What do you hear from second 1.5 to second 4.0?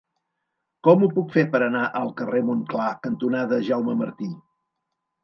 per anar al carrer Montclar cantonada Jaume